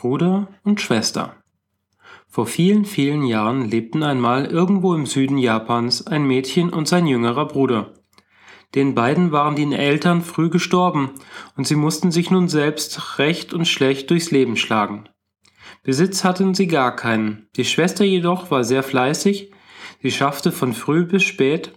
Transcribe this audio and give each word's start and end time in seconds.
Bruder 0.00 0.48
und 0.64 0.80
Schwester. 0.80 1.36
Vor 2.26 2.46
vielen, 2.46 2.86
vielen 2.86 3.22
Jahren 3.26 3.68
lebten 3.68 4.02
einmal 4.02 4.46
irgendwo 4.46 4.94
im 4.94 5.04
Süden 5.04 5.36
Japans 5.36 6.06
ein 6.06 6.24
Mädchen 6.24 6.70
und 6.70 6.88
sein 6.88 7.06
jüngerer 7.06 7.46
Bruder. 7.46 7.92
Den 8.74 8.94
beiden 8.94 9.30
waren 9.30 9.56
die 9.56 9.74
Eltern 9.74 10.22
früh 10.22 10.48
gestorben 10.48 11.10
und 11.54 11.66
sie 11.66 11.74
mussten 11.76 12.12
sich 12.12 12.30
nun 12.30 12.48
selbst 12.48 13.18
recht 13.18 13.52
und 13.52 13.68
schlecht 13.68 14.08
durchs 14.08 14.30
Leben 14.30 14.56
schlagen. 14.56 15.06
Besitz 15.82 16.24
hatten 16.24 16.54
sie 16.54 16.66
gar 16.66 16.96
keinen. 16.96 17.48
Die 17.56 17.66
Schwester 17.66 18.04
jedoch 18.06 18.50
war 18.50 18.64
sehr 18.64 18.82
fleißig, 18.82 19.52
sie 20.00 20.10
schaffte 20.10 20.50
von 20.50 20.72
früh 20.72 21.04
bis 21.04 21.24
spät 21.24 21.74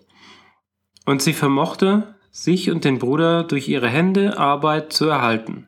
und 1.06 1.22
sie 1.22 1.34
vermochte, 1.34 2.16
sich 2.32 2.72
und 2.72 2.86
den 2.86 3.00
Bruder 3.00 3.44
durch 3.44 3.68
ihre 3.68 3.90
Hände 3.90 4.38
Arbeit 4.38 4.94
zu 4.94 5.08
erhalten. 5.08 5.68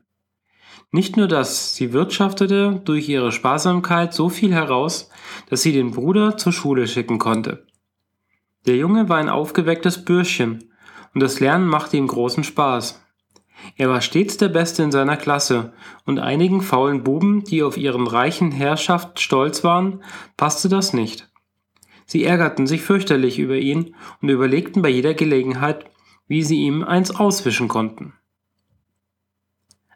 Nicht 0.96 1.18
nur 1.18 1.28
das, 1.28 1.76
sie 1.76 1.92
wirtschaftete 1.92 2.82
durch 2.86 3.10
ihre 3.10 3.34
Sparsamkeit 3.34 4.14
so 4.14 4.30
viel 4.30 4.54
heraus, 4.54 5.10
dass 5.50 5.62
sie 5.62 5.74
den 5.74 5.92
Bruder 5.92 6.38
zur 6.38 6.54
Schule 6.54 6.88
schicken 6.88 7.20
konnte. 7.20 7.68
Der 8.66 8.78
Junge 8.78 9.10
war 9.10 9.18
ein 9.18 9.28
aufgewecktes 9.28 10.06
Bürschchen, 10.06 10.72
und 11.14 11.22
das 11.22 11.42
Lernen 11.42 11.68
machte 11.68 11.98
ihm 11.98 12.08
großen 12.08 12.46
Spaß. 12.46 13.04
Er 13.76 13.90
war 13.90 14.00
stets 14.00 14.38
der 14.38 14.48
Beste 14.48 14.84
in 14.84 14.94
seiner 14.94 15.18
Klasse, 15.18 15.74
und 16.06 16.20
einigen 16.20 16.62
faulen 16.62 17.04
Buben, 17.04 17.44
die 17.44 17.62
auf 17.62 17.76
ihren 17.76 18.08
reichen 18.08 18.54
Herrschaft 18.54 19.20
stolz 19.20 19.66
waren, 19.66 20.02
passte 20.38 20.70
das 20.70 20.94
nicht. 20.94 21.30
Sie 22.06 22.24
ärgerten 22.24 22.68
sich 22.68 22.84
fürchterlich 22.84 23.38
über 23.38 23.58
ihn 23.58 23.98
und 24.22 24.30
überlegten 24.30 24.82
bei 24.82 24.88
jeder 24.88 25.14
Gelegenheit, 25.14 25.92
wie 26.30 26.42
sie 26.42 26.62
ihm 26.62 26.86
eins 26.86 27.14
auswischen 27.14 27.68
konnten. 27.68 28.14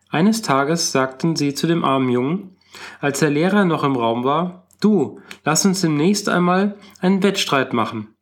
Eines 0.09 0.41
Tages 0.41 0.91
sagten 0.91 1.35
sie 1.35 1.53
zu 1.53 1.67
dem 1.67 1.85
armen 1.85 2.09
Jungen, 2.09 2.57
als 2.99 3.19
der 3.19 3.29
Lehrer 3.29 3.65
noch 3.65 3.83
im 3.83 3.95
Raum 3.95 4.23
war, 4.23 4.67
Du, 4.79 5.19
lass 5.43 5.65
uns 5.65 5.81
demnächst 5.81 6.29
einmal 6.29 6.77
einen 7.01 7.21
Wettstreit 7.21 7.73
machen. 7.73 8.15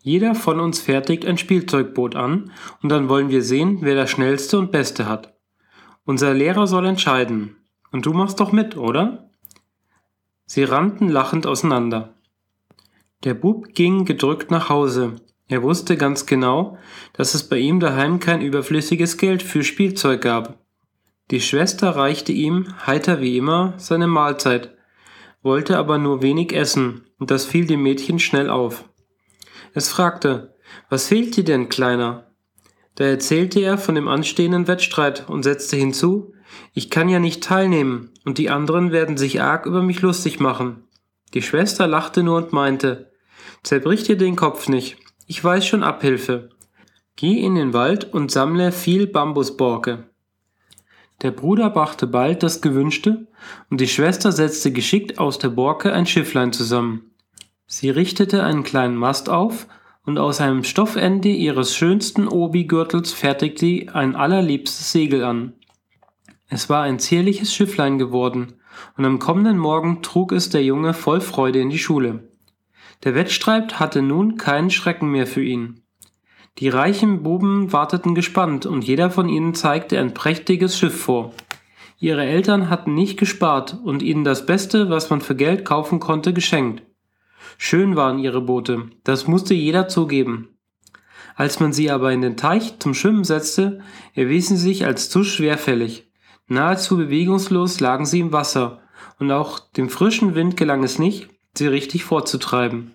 Jeder 0.00 0.34
von 0.34 0.60
uns 0.60 0.80
fertigt 0.80 1.26
ein 1.26 1.38
Spielzeugboot 1.38 2.16
an 2.16 2.52
und 2.82 2.88
dann 2.88 3.08
wollen 3.08 3.28
wir 3.28 3.42
sehen, 3.42 3.78
wer 3.80 3.94
das 3.94 4.10
schnellste 4.10 4.58
und 4.58 4.72
beste 4.72 5.06
hat. 5.06 5.34
Unser 6.04 6.34
Lehrer 6.34 6.66
soll 6.66 6.86
entscheiden. 6.86 7.56
Und 7.90 8.06
du 8.06 8.12
machst 8.12 8.40
doch 8.40 8.52
mit, 8.52 8.76
oder? 8.76 9.30
Sie 10.46 10.64
rannten 10.64 11.08
lachend 11.08 11.46
auseinander. 11.46 12.14
Der 13.24 13.34
Bub 13.34 13.72
ging 13.74 14.04
gedrückt 14.04 14.50
nach 14.50 14.68
Hause. 14.68 15.16
Er 15.48 15.62
wusste 15.62 15.96
ganz 15.96 16.26
genau, 16.26 16.78
dass 17.12 17.34
es 17.34 17.48
bei 17.48 17.58
ihm 17.58 17.80
daheim 17.80 18.20
kein 18.20 18.42
überflüssiges 18.42 19.16
Geld 19.16 19.42
für 19.42 19.62
Spielzeug 19.62 20.20
gab. 20.22 20.63
Die 21.30 21.40
Schwester 21.40 21.90
reichte 21.90 22.32
ihm, 22.32 22.74
heiter 22.86 23.20
wie 23.20 23.38
immer, 23.38 23.74
seine 23.78 24.06
Mahlzeit, 24.06 24.76
wollte 25.42 25.78
aber 25.78 25.98
nur 25.98 26.22
wenig 26.22 26.52
essen, 26.52 27.06
und 27.18 27.30
das 27.30 27.46
fiel 27.46 27.66
dem 27.66 27.82
Mädchen 27.82 28.18
schnell 28.18 28.50
auf. 28.50 28.84
Es 29.72 29.88
fragte, 29.88 30.54
was 30.90 31.08
fehlt 31.08 31.36
dir 31.36 31.44
denn, 31.44 31.68
Kleiner? 31.70 32.30
Da 32.96 33.04
erzählte 33.04 33.60
er 33.60 33.78
von 33.78 33.94
dem 33.94 34.06
anstehenden 34.06 34.68
Wettstreit 34.68 35.28
und 35.28 35.42
setzte 35.42 35.76
hinzu, 35.76 36.34
ich 36.74 36.90
kann 36.90 37.08
ja 37.08 37.18
nicht 37.18 37.42
teilnehmen, 37.42 38.10
und 38.24 38.38
die 38.38 38.50
anderen 38.50 38.92
werden 38.92 39.16
sich 39.16 39.40
arg 39.40 39.66
über 39.66 39.82
mich 39.82 40.02
lustig 40.02 40.40
machen. 40.40 40.84
Die 41.32 41.42
Schwester 41.42 41.86
lachte 41.86 42.22
nur 42.22 42.36
und 42.36 42.52
meinte, 42.52 43.10
zerbrich 43.62 44.04
dir 44.04 44.16
den 44.16 44.36
Kopf 44.36 44.68
nicht, 44.68 44.98
ich 45.26 45.42
weiß 45.42 45.66
schon 45.66 45.82
Abhilfe. 45.82 46.50
Geh 47.16 47.40
in 47.40 47.54
den 47.54 47.72
Wald 47.72 48.12
und 48.12 48.30
sammle 48.30 48.72
viel 48.72 49.06
Bambusborke. 49.06 50.10
Der 51.22 51.30
Bruder 51.30 51.70
brachte 51.70 52.06
bald 52.06 52.42
das 52.42 52.60
Gewünschte, 52.60 53.26
und 53.70 53.80
die 53.80 53.88
Schwester 53.88 54.32
setzte 54.32 54.72
geschickt 54.72 55.18
aus 55.18 55.38
der 55.38 55.48
Borke 55.48 55.92
ein 55.92 56.06
Schifflein 56.06 56.52
zusammen. 56.52 57.10
Sie 57.66 57.90
richtete 57.90 58.42
einen 58.42 58.62
kleinen 58.62 58.96
Mast 58.96 59.28
auf, 59.28 59.66
und 60.04 60.18
aus 60.18 60.40
einem 60.40 60.64
Stoffende 60.64 61.30
ihres 61.30 61.74
schönsten 61.74 62.28
Obi-Gürtels 62.28 63.12
fertigte 63.12 63.60
sie 63.60 63.88
ein 63.88 64.16
allerliebstes 64.16 64.92
Segel 64.92 65.24
an. 65.24 65.54
Es 66.48 66.68
war 66.68 66.82
ein 66.82 66.98
zierliches 66.98 67.54
Schifflein 67.54 67.98
geworden, 67.98 68.54
und 68.96 69.04
am 69.04 69.18
kommenden 69.18 69.56
Morgen 69.56 70.02
trug 70.02 70.32
es 70.32 70.50
der 70.50 70.62
Junge 70.62 70.92
voll 70.92 71.20
Freude 71.20 71.60
in 71.60 71.70
die 71.70 71.78
Schule. 71.78 72.28
Der 73.04 73.14
Wettstreit 73.14 73.80
hatte 73.80 74.02
nun 74.02 74.36
keinen 74.36 74.70
Schrecken 74.70 75.10
mehr 75.10 75.26
für 75.26 75.42
ihn. 75.42 75.83
Die 76.58 76.68
reichen 76.68 77.24
Buben 77.24 77.72
warteten 77.72 78.14
gespannt 78.14 78.64
und 78.64 78.84
jeder 78.84 79.10
von 79.10 79.28
ihnen 79.28 79.54
zeigte 79.54 79.98
ein 79.98 80.14
prächtiges 80.14 80.78
Schiff 80.78 81.00
vor. 81.00 81.32
Ihre 81.98 82.24
Eltern 82.24 82.70
hatten 82.70 82.94
nicht 82.94 83.18
gespart 83.18 83.78
und 83.82 84.02
ihnen 84.02 84.24
das 84.24 84.46
Beste, 84.46 84.88
was 84.88 85.10
man 85.10 85.20
für 85.20 85.34
Geld 85.34 85.64
kaufen 85.64 85.98
konnte, 85.98 86.32
geschenkt. 86.32 86.82
Schön 87.58 87.96
waren 87.96 88.18
ihre 88.18 88.40
Boote, 88.40 88.90
das 89.02 89.26
musste 89.26 89.54
jeder 89.54 89.88
zugeben. 89.88 90.48
Als 91.34 91.58
man 91.58 91.72
sie 91.72 91.90
aber 91.90 92.12
in 92.12 92.22
den 92.22 92.36
Teich 92.36 92.78
zum 92.78 92.94
Schwimmen 92.94 93.24
setzte, 93.24 93.80
erwiesen 94.14 94.56
sie 94.56 94.68
sich 94.68 94.86
als 94.86 95.10
zu 95.10 95.24
schwerfällig. 95.24 96.08
Nahezu 96.46 96.96
bewegungslos 96.96 97.80
lagen 97.80 98.06
sie 98.06 98.20
im 98.20 98.32
Wasser, 98.32 98.80
und 99.18 99.32
auch 99.32 99.58
dem 99.58 99.88
frischen 99.88 100.34
Wind 100.34 100.56
gelang 100.56 100.84
es 100.84 100.98
nicht, 100.98 101.28
sie 101.54 101.66
richtig 101.66 102.04
vorzutreiben. 102.04 102.94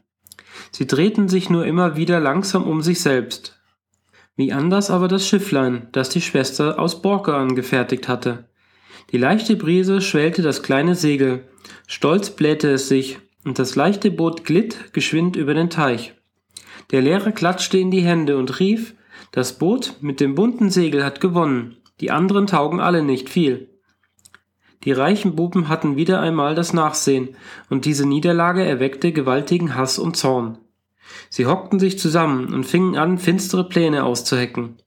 Sie 0.72 0.88
drehten 0.88 1.30
sich 1.30 1.50
nur 1.50 1.66
immer 1.66 1.96
wieder 1.96 2.20
langsam 2.20 2.64
um 2.64 2.82
sich 2.82 3.02
selbst. 3.02 3.60
Wie 4.36 4.54
anders 4.54 4.90
aber 4.90 5.08
das 5.08 5.28
Schifflein, 5.28 5.88
das 5.92 6.10
die 6.10 6.22
Schwester 6.22 6.80
aus 6.80 7.02
Borke 7.02 7.36
angefertigt 7.36 8.08
hatte. 8.08 8.46
Die 9.12 9.18
leichte 9.18 9.56
Brise 9.56 10.02
schwellte 10.02 10.42
das 10.42 10.64
kleine 10.64 10.96
Segel, 10.96 11.46
stolz 11.88 12.30
blähte 12.30 12.72
es 12.72 12.88
sich, 12.88 13.20
und 13.44 13.58
das 13.60 13.76
leichte 13.76 14.12
Boot 14.12 14.46
glitt 14.46 14.94
geschwind 14.94 15.36
über 15.36 15.54
den 15.54 15.70
Teich. 15.70 16.14
Der 16.92 17.02
Lehrer 17.02 17.32
klatschte 17.32 17.78
in 17.78 17.92
die 17.92 18.02
Hände 18.02 18.38
und 18.38 18.60
rief, 18.60 18.96
das 19.32 19.58
Boot 19.58 19.96
mit 20.02 20.20
dem 20.20 20.36
bunten 20.36 20.70
Segel 20.70 21.04
hat 21.04 21.22
gewonnen, 21.22 21.78
die 22.00 22.12
anderen 22.12 22.48
taugen 22.48 22.80
alle 22.80 23.04
nicht 23.04 23.30
viel. 23.30 23.70
Die 24.86 24.92
reichen 24.94 25.36
Buben 25.36 25.68
hatten 25.68 25.98
wieder 25.98 26.22
einmal 26.22 26.56
das 26.56 26.74
Nachsehen, 26.74 27.36
und 27.70 27.86
diese 27.86 28.08
Niederlage 28.08 28.64
erweckte 28.64 29.12
gewaltigen 29.12 29.76
Hass 29.76 30.00
und 30.00 30.16
Zorn. 30.16 30.58
Sie 31.30 31.46
hockten 31.46 31.80
sich 31.80 32.00
zusammen 32.00 32.54
und 32.54 32.66
fingen 32.66 32.96
an, 32.98 33.18
finstere 33.18 33.68
Pläne 33.68 34.04
auszuhecken. 34.04 34.78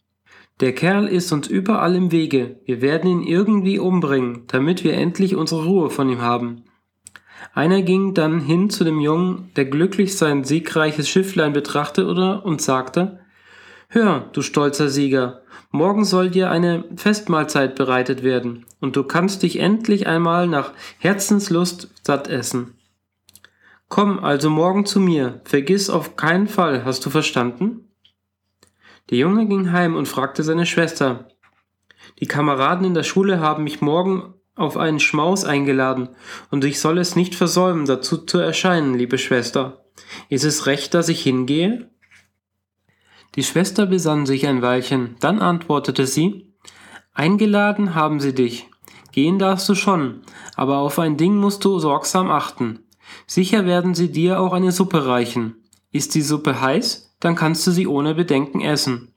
Der 0.60 0.74
Kerl 0.74 1.08
ist 1.08 1.32
uns 1.32 1.48
überall 1.48 1.94
im 1.94 2.12
Wege, 2.12 2.60
wir 2.64 2.80
werden 2.80 3.10
ihn 3.10 3.22
irgendwie 3.22 3.78
umbringen, 3.78 4.44
damit 4.46 4.84
wir 4.84 4.94
endlich 4.94 5.34
unsere 5.34 5.64
Ruhe 5.64 5.90
von 5.90 6.08
ihm 6.08 6.22
haben. 6.22 6.64
Einer 7.52 7.82
ging 7.82 8.14
dann 8.14 8.40
hin 8.40 8.70
zu 8.70 8.84
dem 8.84 9.00
Jungen, 9.00 9.50
der 9.56 9.64
glücklich 9.64 10.16
sein 10.16 10.44
siegreiches 10.44 11.08
Schifflein 11.08 11.52
betrachtete 11.52 12.40
und 12.40 12.62
sagte, 12.62 13.21
Hör, 13.94 14.30
du 14.32 14.40
stolzer 14.40 14.88
Sieger, 14.88 15.42
morgen 15.70 16.06
soll 16.06 16.30
dir 16.30 16.50
eine 16.50 16.84
Festmahlzeit 16.96 17.74
bereitet 17.74 18.22
werden, 18.22 18.64
und 18.80 18.96
du 18.96 19.04
kannst 19.04 19.42
dich 19.42 19.58
endlich 19.58 20.06
einmal 20.06 20.46
nach 20.46 20.72
Herzenslust 20.98 21.90
satt 22.02 22.26
essen. 22.26 22.72
Komm 23.90 24.18
also 24.24 24.48
morgen 24.48 24.86
zu 24.86 24.98
mir, 24.98 25.42
vergiss 25.44 25.90
auf 25.90 26.16
keinen 26.16 26.48
Fall, 26.48 26.86
hast 26.86 27.04
du 27.04 27.10
verstanden? 27.10 27.90
Der 29.10 29.18
Junge 29.18 29.46
ging 29.46 29.72
heim 29.72 29.94
und 29.94 30.08
fragte 30.08 30.42
seine 30.42 30.64
Schwester. 30.64 31.28
Die 32.18 32.26
Kameraden 32.26 32.86
in 32.86 32.94
der 32.94 33.02
Schule 33.02 33.40
haben 33.40 33.62
mich 33.62 33.82
morgen 33.82 34.32
auf 34.54 34.78
einen 34.78 35.00
Schmaus 35.00 35.44
eingeladen, 35.44 36.08
und 36.50 36.64
ich 36.64 36.80
soll 36.80 36.96
es 36.96 37.14
nicht 37.14 37.34
versäumen, 37.34 37.84
dazu 37.84 38.16
zu 38.16 38.38
erscheinen, 38.38 38.94
liebe 38.94 39.18
Schwester. 39.18 39.84
Ist 40.30 40.44
es 40.44 40.64
recht, 40.64 40.94
dass 40.94 41.10
ich 41.10 41.22
hingehe? 41.22 41.91
Die 43.34 43.42
Schwester 43.42 43.86
besann 43.86 44.26
sich 44.26 44.46
ein 44.46 44.60
Weilchen, 44.60 45.16
dann 45.20 45.38
antwortete 45.38 46.06
sie 46.06 46.52
Eingeladen 47.14 47.94
haben 47.94 48.20
sie 48.20 48.34
dich. 48.34 48.68
Gehen 49.12 49.38
darfst 49.38 49.68
du 49.68 49.74
schon, 49.74 50.22
aber 50.56 50.78
auf 50.78 50.98
ein 50.98 51.16
Ding 51.16 51.36
musst 51.36 51.64
du 51.64 51.78
sorgsam 51.78 52.30
achten. 52.30 52.80
Sicher 53.26 53.66
werden 53.66 53.94
sie 53.94 54.10
dir 54.10 54.40
auch 54.40 54.52
eine 54.52 54.72
Suppe 54.72 55.06
reichen. 55.06 55.56
Ist 55.92 56.14
die 56.14 56.22
Suppe 56.22 56.60
heiß, 56.60 57.14
dann 57.20 57.34
kannst 57.34 57.66
du 57.66 57.70
sie 57.70 57.86
ohne 57.86 58.14
Bedenken 58.14 58.60
essen. 58.60 59.14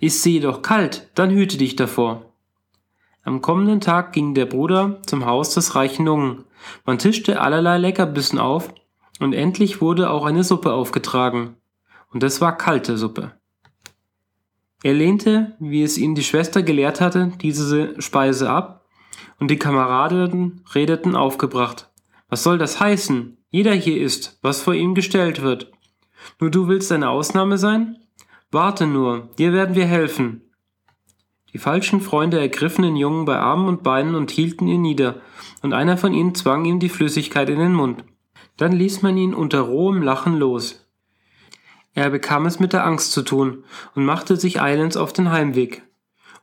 Ist 0.00 0.22
sie 0.22 0.34
jedoch 0.34 0.62
kalt, 0.62 1.10
dann 1.14 1.30
hüte 1.30 1.56
dich 1.56 1.76
davor. 1.76 2.32
Am 3.24 3.40
kommenden 3.40 3.80
Tag 3.80 4.12
ging 4.12 4.34
der 4.34 4.46
Bruder 4.46 5.00
zum 5.06 5.26
Haus 5.26 5.54
des 5.54 5.74
reichen 5.74 6.06
Jungen. 6.06 6.44
Man 6.84 6.98
tischte 6.98 7.40
allerlei 7.40 7.78
Leckerbissen 7.78 8.38
auf, 8.38 8.72
und 9.20 9.32
endlich 9.32 9.80
wurde 9.80 10.10
auch 10.10 10.24
eine 10.24 10.44
Suppe 10.44 10.72
aufgetragen. 10.72 11.56
Und 12.10 12.22
es 12.22 12.40
war 12.40 12.56
kalte 12.56 12.96
Suppe. 12.96 13.32
Er 14.84 14.92
lehnte, 14.92 15.56
wie 15.60 15.82
es 15.82 15.96
ihn 15.96 16.14
die 16.14 16.22
Schwester 16.22 16.62
gelehrt 16.62 17.00
hatte, 17.00 17.32
diese 17.40 17.98
Speise 18.02 18.50
ab, 18.50 18.84
und 19.40 19.50
die 19.50 19.56
Kameraden 19.56 20.60
redeten 20.74 21.16
aufgebracht. 21.16 21.90
Was 22.28 22.42
soll 22.42 22.58
das 22.58 22.80
heißen? 22.80 23.38
Jeder 23.50 23.72
hier 23.72 23.98
isst, 23.98 24.38
was 24.42 24.60
vor 24.60 24.74
ihm 24.74 24.94
gestellt 24.94 25.40
wird. 25.40 25.72
Nur 26.38 26.50
du 26.50 26.68
willst 26.68 26.92
eine 26.92 27.08
Ausnahme 27.08 27.56
sein? 27.56 27.96
Warte 28.50 28.86
nur, 28.86 29.30
dir 29.38 29.54
werden 29.54 29.74
wir 29.74 29.86
helfen. 29.86 30.42
Die 31.54 31.58
falschen 31.58 32.02
Freunde 32.02 32.38
ergriffen 32.38 32.82
den 32.82 32.96
Jungen 32.96 33.24
bei 33.24 33.38
Armen 33.38 33.68
und 33.68 33.82
Beinen 33.84 34.14
und 34.14 34.30
hielten 34.32 34.68
ihn 34.68 34.82
nieder, 34.82 35.22
und 35.62 35.72
einer 35.72 35.96
von 35.96 36.12
ihnen 36.12 36.34
zwang 36.34 36.66
ihm 36.66 36.78
die 36.78 36.90
Flüssigkeit 36.90 37.48
in 37.48 37.58
den 37.58 37.72
Mund. 37.72 38.04
Dann 38.58 38.72
ließ 38.72 39.00
man 39.00 39.16
ihn 39.16 39.32
unter 39.32 39.60
rohem 39.60 40.02
Lachen 40.02 40.38
los. 40.38 40.83
Er 41.94 42.10
bekam 42.10 42.46
es 42.46 42.58
mit 42.60 42.72
der 42.72 42.84
Angst 42.84 43.12
zu 43.12 43.22
tun 43.22 43.64
und 43.94 44.04
machte 44.04 44.36
sich 44.36 44.60
eilends 44.60 44.96
auf 44.96 45.12
den 45.12 45.30
Heimweg. 45.30 45.82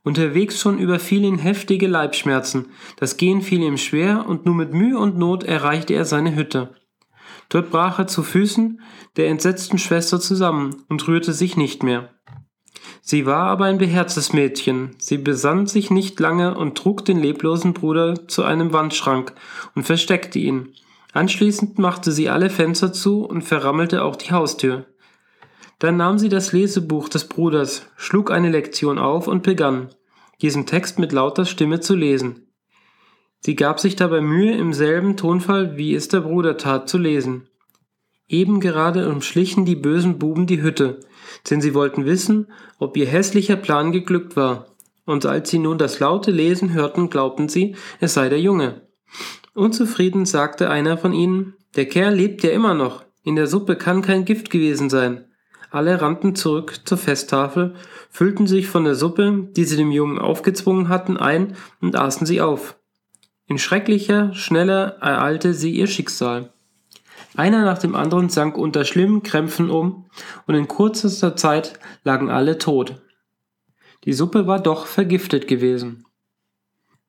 Unterwegs 0.02 0.58
schon 0.58 0.78
überfiel 0.78 1.24
ihn 1.24 1.38
heftige 1.38 1.86
Leibschmerzen, 1.86 2.70
das 2.96 3.16
Gehen 3.16 3.40
fiel 3.40 3.62
ihm 3.62 3.76
schwer 3.76 4.26
und 4.26 4.46
nur 4.46 4.54
mit 4.54 4.72
Mühe 4.72 4.98
und 4.98 5.16
Not 5.16 5.44
erreichte 5.44 5.94
er 5.94 6.04
seine 6.04 6.34
Hütte. 6.34 6.74
Dort 7.50 7.70
brach 7.70 7.98
er 7.98 8.06
zu 8.06 8.22
Füßen 8.22 8.80
der 9.16 9.28
entsetzten 9.28 9.78
Schwester 9.78 10.18
zusammen 10.18 10.82
und 10.88 11.06
rührte 11.06 11.32
sich 11.32 11.56
nicht 11.56 11.82
mehr. 11.82 12.10
Sie 13.00 13.26
war 13.26 13.46
aber 13.48 13.66
ein 13.66 13.78
beherztes 13.78 14.32
Mädchen, 14.32 14.96
sie 14.98 15.18
besann 15.18 15.66
sich 15.66 15.90
nicht 15.90 16.18
lange 16.18 16.56
und 16.56 16.76
trug 16.78 17.04
den 17.04 17.18
leblosen 17.20 17.74
Bruder 17.74 18.26
zu 18.26 18.42
einem 18.42 18.72
Wandschrank 18.72 19.34
und 19.74 19.84
versteckte 19.84 20.38
ihn. 20.38 20.72
Anschließend 21.12 21.78
machte 21.78 22.10
sie 22.10 22.30
alle 22.30 22.48
Fenster 22.48 22.92
zu 22.92 23.24
und 23.24 23.42
verrammelte 23.42 24.02
auch 24.02 24.16
die 24.16 24.32
Haustür. 24.32 24.86
Dann 25.82 25.96
nahm 25.96 26.16
sie 26.16 26.28
das 26.28 26.52
Lesebuch 26.52 27.08
des 27.08 27.24
Bruders, 27.24 27.90
schlug 27.96 28.30
eine 28.30 28.50
Lektion 28.50 29.00
auf 29.00 29.26
und 29.26 29.42
begann, 29.42 29.88
diesen 30.40 30.64
Text 30.64 31.00
mit 31.00 31.10
lauter 31.10 31.44
Stimme 31.44 31.80
zu 31.80 31.96
lesen. 31.96 32.46
Sie 33.40 33.56
gab 33.56 33.80
sich 33.80 33.96
dabei 33.96 34.20
Mühe, 34.20 34.56
im 34.56 34.72
selben 34.74 35.16
Tonfall, 35.16 35.76
wie 35.76 35.96
es 35.96 36.06
der 36.06 36.20
Bruder 36.20 36.56
tat, 36.56 36.88
zu 36.88 36.98
lesen. 36.98 37.48
Eben 38.28 38.60
gerade 38.60 39.08
umschlichen 39.08 39.64
die 39.64 39.74
bösen 39.74 40.20
Buben 40.20 40.46
die 40.46 40.62
Hütte, 40.62 41.00
denn 41.50 41.60
sie 41.60 41.74
wollten 41.74 42.04
wissen, 42.04 42.52
ob 42.78 42.96
ihr 42.96 43.06
hässlicher 43.06 43.56
Plan 43.56 43.90
geglückt 43.90 44.36
war. 44.36 44.68
Und 45.04 45.26
als 45.26 45.50
sie 45.50 45.58
nun 45.58 45.78
das 45.78 45.98
laute 45.98 46.30
Lesen 46.30 46.72
hörten, 46.74 47.10
glaubten 47.10 47.48
sie, 47.48 47.74
es 47.98 48.14
sei 48.14 48.28
der 48.28 48.40
Junge. 48.40 48.82
Unzufrieden 49.52 50.26
sagte 50.26 50.70
einer 50.70 50.96
von 50.96 51.12
ihnen, 51.12 51.54
der 51.74 51.86
Kerl 51.86 52.14
lebt 52.14 52.44
ja 52.44 52.50
immer 52.50 52.74
noch, 52.74 53.04
in 53.24 53.34
der 53.34 53.48
Suppe 53.48 53.74
kann 53.74 54.00
kein 54.00 54.24
Gift 54.24 54.48
gewesen 54.48 54.88
sein. 54.88 55.24
Alle 55.72 56.02
rannten 56.02 56.34
zurück 56.34 56.80
zur 56.84 56.98
Festtafel, 56.98 57.74
füllten 58.10 58.46
sich 58.46 58.68
von 58.68 58.84
der 58.84 58.94
Suppe, 58.94 59.48
die 59.56 59.64
sie 59.64 59.78
dem 59.78 59.90
Jungen 59.90 60.18
aufgezwungen 60.18 60.90
hatten, 60.90 61.16
ein 61.16 61.56
und 61.80 61.96
aßen 61.96 62.26
sie 62.26 62.42
auf. 62.42 62.76
In 63.46 63.56
schrecklicher, 63.56 64.34
schneller 64.34 64.98
ereilte 65.00 65.54
sie 65.54 65.70
ihr 65.70 65.86
Schicksal. 65.86 66.52
Einer 67.36 67.64
nach 67.64 67.78
dem 67.78 67.94
anderen 67.94 68.28
sank 68.28 68.58
unter 68.58 68.84
schlimmen 68.84 69.22
Krämpfen 69.22 69.70
um, 69.70 70.10
und 70.46 70.54
in 70.54 70.68
kürzester 70.68 71.36
Zeit 71.36 71.80
lagen 72.04 72.28
alle 72.28 72.58
tot. 72.58 73.00
Die 74.04 74.12
Suppe 74.12 74.46
war 74.46 74.60
doch 74.60 74.84
vergiftet 74.84 75.48
gewesen. 75.48 76.04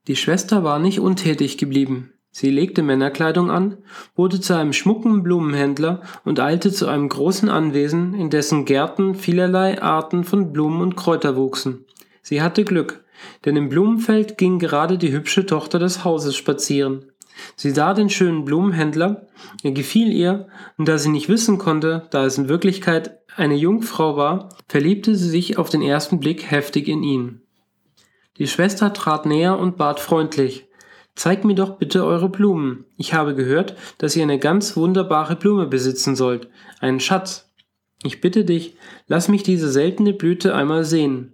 Die 0.08 0.16
Schwester 0.16 0.64
war 0.64 0.80
nicht 0.80 1.02
untätig 1.02 1.58
geblieben. 1.58 2.14
Sie 2.36 2.50
legte 2.50 2.82
Männerkleidung 2.82 3.52
an, 3.52 3.78
wurde 4.16 4.42
zu 4.42 4.58
einem 4.58 4.74
schmucken 4.74 5.22
Blumenhändler 5.22 6.02
und 6.26 6.40
eilte 6.40 6.72
zu 6.72 6.88
einem 6.88 7.08
großen 7.08 7.48
Anwesen, 7.48 8.16
in 8.16 8.32
dessen 8.32 8.66
Gärten 8.66 9.14
vielerlei 9.14 9.80
Arten 9.80 10.24
von 10.24 10.52
Blumen 10.52 10.82
und 10.82 10.96
Kräuter 10.96 11.36
wuchsen. 11.36 11.86
Sie 12.24 12.42
hatte 12.42 12.64
Glück, 12.64 13.06
denn 13.46 13.56
im 13.56 13.70
Blumenfeld 13.70 14.40
ging 14.40 14.58
gerade 14.58 14.98
die 14.98 15.12
hübsche 15.12 15.46
Tochter 15.46 15.78
des 15.78 16.04
Hauses 16.04 16.36
spazieren. 16.36 17.06
Sie 17.56 17.70
sah 17.70 17.94
den 17.94 18.10
schönen 18.10 18.46
Blumenhändler, 18.46 19.28
er 19.62 19.72
gefiel 19.72 20.12
ihr, 20.12 20.48
und 20.80 20.88
da 20.88 20.98
sie 20.98 21.10
nicht 21.10 21.30
wissen 21.30 21.60
konnte, 21.60 22.08
da 22.10 22.26
es 22.26 22.40
in 22.40 22.50
Wirklichkeit 22.50 23.20
eine 23.36 23.56
Jungfrau 23.56 24.18
war, 24.18 24.50
verliebte 24.68 25.16
sie 25.16 25.30
sich 25.30 25.60
auf 25.60 25.70
den 25.70 25.84
ersten 25.84 26.20
Blick 26.20 26.50
heftig 26.50 26.88
in 26.88 27.04
ihn. 27.04 27.42
Die 28.40 28.48
Schwester 28.48 28.92
trat 28.92 29.28
näher 29.28 29.60
und 29.60 29.78
bat 29.78 30.00
freundlich, 30.00 30.68
Zeig 31.16 31.46
mir 31.46 31.56
doch 31.56 31.78
bitte 31.78 32.06
eure 32.06 32.30
Blumen. 32.30 32.86
Ich 32.98 33.14
habe 33.14 33.36
gehört, 33.36 33.76
dass 34.00 34.16
ihr 34.16 34.24
eine 34.24 34.40
ganz 34.40 34.76
wunderbare 34.76 35.36
Blume 35.36 35.68
besitzen 35.68 36.16
sollt, 36.16 36.50
einen 36.80 37.00
Schatz. 37.00 37.52
Ich 38.04 38.20
bitte 38.20 38.46
dich, 38.46 38.76
lass 39.08 39.28
mich 39.28 39.44
diese 39.44 39.72
seltene 39.72 40.14
Blüte 40.14 40.56
einmal 40.56 40.84
sehen. 40.84 41.34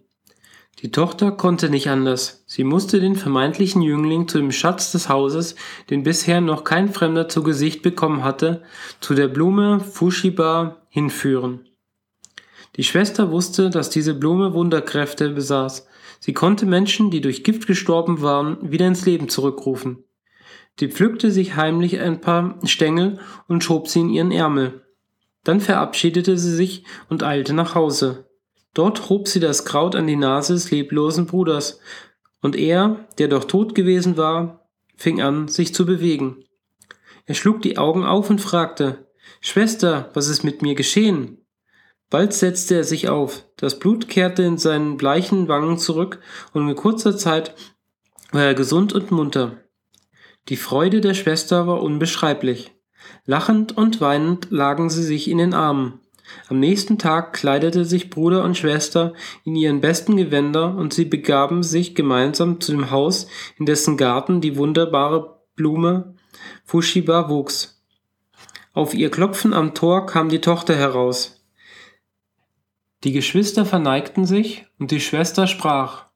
Die 0.81 0.91
Tochter 0.91 1.31
konnte 1.31 1.69
nicht 1.69 1.89
anders. 1.89 2.43
Sie 2.47 2.63
musste 2.63 3.01
den 3.01 3.17
vermeintlichen 3.17 3.81
Jüngling 3.81 4.29
zu 4.29 4.37
dem 4.37 4.51
Schatz 4.51 4.93
des 4.93 5.09
Hauses, 5.09 5.55
den 5.89 6.03
bisher 6.03 6.39
noch 6.39 6.63
kein 6.63 6.93
Fremder 6.93 7.27
zu 7.27 7.43
Gesicht 7.43 7.81
bekommen 7.81 8.23
hatte, 8.23 8.61
zu 9.01 9.13
der 9.13 9.27
Blume 9.27 9.81
Fushiba 9.81 10.77
hinführen. 10.89 11.67
Die 12.77 12.85
Schwester 12.85 13.29
wusste, 13.29 13.69
dass 13.69 13.89
diese 13.89 14.13
Blume 14.13 14.53
Wunderkräfte 14.53 15.31
besaß 15.31 15.88
Sie 16.19 16.33
konnte 16.33 16.66
Menschen, 16.66 17.12
die 17.12 17.21
durch 17.21 17.44
Gift 17.44 17.66
gestorben 17.68 18.21
waren, 18.21 18.71
wieder 18.71 18.88
ins 18.88 19.06
Leben 19.06 19.30
zurückrufen. 19.30 20.04
Sie 20.80 20.89
pflückte 20.89 21.31
sich 21.31 21.56
heimlich 21.56 22.00
ein 22.00 22.21
paar 22.21 22.60
Stängel 22.63 23.19
und 23.48 23.63
schob 23.63 23.88
sie 23.88 24.01
in 24.01 24.10
ihren 24.10 24.31
Ärmel. 24.31 24.86
Dann 25.44 25.62
verabschiedete 25.62 26.38
sie 26.38 26.56
sich 26.56 26.83
und 27.10 27.24
eilte 27.24 27.54
nach 27.54 27.75
Hause. 27.75 28.30
Dort 28.74 29.10
hob 29.10 29.27
sie 29.27 29.39
das 29.39 29.66
Kraut 29.66 29.95
an 29.95 30.07
die 30.07 30.16
Nase 30.16 30.54
des 30.54 30.71
leblosen 30.71 31.25
Bruders, 31.25 31.80
und 32.42 32.56
er, 32.56 33.06
der 33.18 33.27
doch 33.27 33.44
tot 33.44 33.75
gewesen 33.75 34.16
war, 34.16 34.69
fing 34.95 35.21
an, 35.21 35.48
sich 35.50 35.74
zu 35.74 35.86
bewegen. 35.86 36.45
Er 37.25 37.36
schlug 37.36 37.62
die 37.62 37.77
Augen 37.77 38.06
auf 38.06 38.30
und 38.30 38.39
fragte 38.39 39.07
Schwester, 39.42 40.09
was 40.14 40.28
ist 40.28 40.44
mit 40.44 40.61
mir 40.61 40.76
geschehen? 40.76 41.38
Bald 42.09 42.33
setzte 42.33 42.75
er 42.75 42.83
sich 42.83 43.07
auf, 43.07 43.45
das 43.56 43.78
Blut 43.78 44.07
kehrte 44.07 44.42
in 44.44 44.57
seinen 44.57 44.97
bleichen 44.97 45.47
Wangen 45.47 45.78
zurück, 45.78 46.19
und 46.54 46.68
in 46.68 46.75
kurzer 46.75 47.16
Zeit 47.16 47.54
war 48.31 48.44
er 48.44 48.56
gesund 48.56 48.94
und 48.94 49.11
munter. 49.11 49.57
Die 50.49 50.57
Freude 50.57 51.01
der 51.01 51.13
Schwester 51.13 51.68
war 51.68 51.83
unbeschreiblich. 51.83 52.71
Lachend 53.25 53.78
und 53.78 54.01
weinend 54.01 54.47
lagen 54.49 54.89
sie 54.89 55.04
sich 55.04 55.30
in 55.30 55.37
den 55.37 55.54
Armen. 55.54 55.99
Am 56.47 56.59
nächsten 56.59 56.97
Tag 56.97 57.33
kleidete 57.33 57.85
sich 57.85 58.09
Bruder 58.09 58.44
und 58.44 58.57
Schwester 58.57 59.13
in 59.45 59.56
ihren 59.56 59.81
besten 59.81 60.18
Gewänder 60.18 60.75
und 60.75 60.94
sie 60.94 61.06
begaben 61.06 61.63
sich 61.63 61.95
gemeinsam 61.95 62.59
zu 62.59 62.71
dem 62.71 62.92
Haus, 62.92 63.28
in 63.57 63.66
dessen 63.66 63.97
Garten 63.97 64.42
die 64.42 64.57
wunderbare 64.57 65.42
Blume 65.56 66.16
Fushiba 66.66 67.30
wuchs. 67.30 67.83
Auf 68.73 68.94
ihr 68.94 69.11
Klopfen 69.11 69.54
am 69.54 69.73
Tor 69.73 70.06
kam 70.06 70.30
die 70.30 70.42
Tochter 70.42 70.75
heraus. 70.75 71.38
Die 73.06 73.13
Geschwister 73.13 73.65
verneigten 73.65 74.25
sich, 74.25 74.65
und 74.77 74.91
die 74.91 74.99
Schwester 74.99 75.47
sprach 75.47 76.07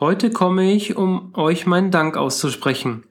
Heute 0.00 0.30
komme 0.30 0.72
ich, 0.72 0.96
um 0.96 1.34
euch 1.34 1.66
meinen 1.66 1.90
Dank 1.90 2.16
auszusprechen. 2.16 3.04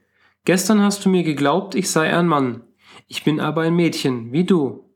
Gestern 0.46 0.82
hast 0.82 1.06
du 1.06 1.10
mir 1.10 1.24
geglaubt, 1.24 1.76
ich 1.76 1.92
sei 1.92 2.12
ein 2.12 2.28
Mann. 2.28 2.64
Ich 3.08 3.24
bin 3.24 3.40
aber 3.40 3.62
ein 3.62 3.76
Mädchen, 3.76 4.32
wie 4.32 4.44
du. 4.44 4.90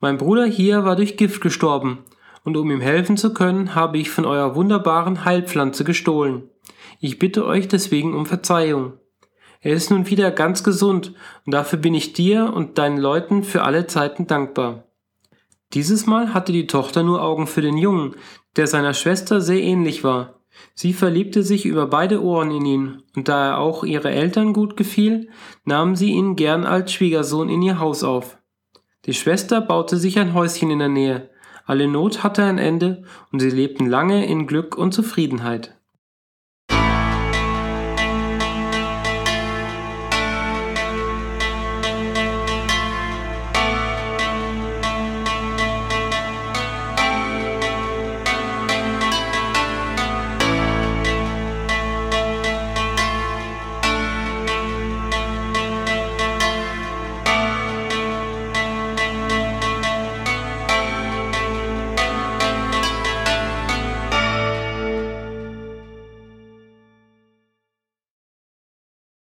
Mein 0.00 0.16
Bruder 0.16 0.46
hier 0.46 0.84
war 0.84 0.96
durch 0.96 1.18
Gift 1.18 1.42
gestorben, 1.42 2.04
und 2.42 2.56
um 2.56 2.70
ihm 2.70 2.80
helfen 2.80 3.18
zu 3.18 3.34
können, 3.34 3.74
habe 3.74 3.98
ich 3.98 4.08
von 4.08 4.24
eurer 4.24 4.54
wunderbaren 4.54 5.26
Heilpflanze 5.26 5.84
gestohlen. 5.84 6.48
Ich 7.00 7.18
bitte 7.18 7.44
euch 7.44 7.68
deswegen 7.68 8.14
um 8.14 8.24
Verzeihung. 8.24 8.94
Er 9.60 9.74
ist 9.74 9.90
nun 9.90 10.08
wieder 10.08 10.30
ganz 10.30 10.64
gesund, 10.64 11.14
und 11.44 11.52
dafür 11.52 11.78
bin 11.78 11.94
ich 11.94 12.14
dir 12.14 12.52
und 12.54 12.78
deinen 12.78 12.98
Leuten 12.98 13.44
für 13.44 13.62
alle 13.62 13.86
Zeiten 13.86 14.26
dankbar. 14.26 14.87
Dieses 15.74 16.06
Mal 16.06 16.32
hatte 16.32 16.52
die 16.52 16.66
Tochter 16.66 17.02
nur 17.02 17.22
Augen 17.22 17.46
für 17.46 17.60
den 17.60 17.76
Jungen, 17.76 18.14
der 18.56 18.66
seiner 18.66 18.94
Schwester 18.94 19.40
sehr 19.40 19.60
ähnlich 19.60 20.02
war. 20.02 20.40
Sie 20.74 20.92
verliebte 20.92 21.42
sich 21.42 21.66
über 21.66 21.86
beide 21.86 22.22
Ohren 22.22 22.50
in 22.50 22.64
ihn, 22.64 23.02
und 23.14 23.28
da 23.28 23.50
er 23.50 23.58
auch 23.58 23.84
ihre 23.84 24.10
Eltern 24.10 24.52
gut 24.52 24.76
gefiel, 24.76 25.28
nahm 25.64 25.94
sie 25.94 26.10
ihn 26.10 26.36
gern 26.36 26.64
als 26.64 26.92
Schwiegersohn 26.92 27.48
in 27.48 27.62
ihr 27.62 27.78
Haus 27.78 28.02
auf. 28.02 28.38
Die 29.04 29.14
Schwester 29.14 29.60
baute 29.60 29.96
sich 29.96 30.18
ein 30.18 30.34
Häuschen 30.34 30.70
in 30.70 30.78
der 30.78 30.88
Nähe, 30.88 31.30
alle 31.66 31.86
Not 31.86 32.22
hatte 32.22 32.44
ein 32.44 32.58
Ende, 32.58 33.04
und 33.30 33.40
sie 33.40 33.50
lebten 33.50 33.86
lange 33.86 34.26
in 34.26 34.46
Glück 34.46 34.76
und 34.76 34.92
Zufriedenheit. 34.92 35.77